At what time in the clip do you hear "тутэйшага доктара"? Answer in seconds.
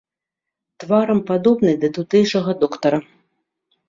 1.97-2.99